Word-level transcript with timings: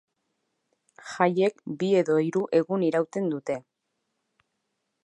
Jaiek 1.09 1.61
bi 1.83 1.91
edo 2.01 2.17
hiru 2.23 2.43
egun 2.61 2.87
irauten 2.89 3.31
dute. 3.37 3.61